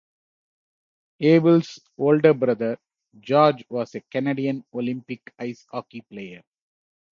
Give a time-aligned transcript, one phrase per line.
[1.19, 2.79] Abel's older brother,
[3.19, 6.41] George was a Canadian Olympic ice hockey player.